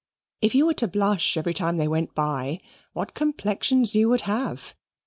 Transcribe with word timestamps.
If 0.41 0.55
you 0.55 0.65
were 0.65 0.73
to 0.73 0.87
blush 0.87 1.37
every 1.37 1.53
time 1.53 1.77
they 1.77 1.87
went 1.87 2.15
by, 2.15 2.59
what 2.93 3.13
complexions 3.13 3.93
you 3.95 4.09
would 4.09 4.21
have! 4.21 4.73